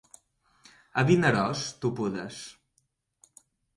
A 1.01 1.03
Vinaròs, 1.09 1.61
topudes. 1.85 2.41